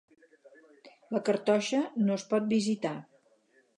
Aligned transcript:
La 1.17 1.21
cartoixa 1.29 1.81
no 2.07 2.17
es 2.17 2.25
pot 2.33 2.49
visitar. 2.55 2.95